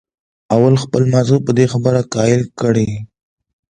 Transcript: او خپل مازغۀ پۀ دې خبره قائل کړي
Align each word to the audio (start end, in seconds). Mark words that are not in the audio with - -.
او 0.53 0.59
خپل 0.83 1.01
مازغۀ 1.13 1.39
پۀ 1.45 1.51
دې 1.57 1.65
خبره 1.73 1.99
قائل 2.13 2.41
کړي 2.59 2.89